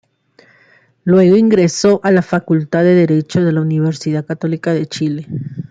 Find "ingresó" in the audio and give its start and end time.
1.37-1.99